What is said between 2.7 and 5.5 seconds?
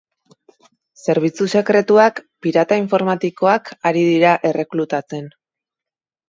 informatikoak ari dira erreklutatzen.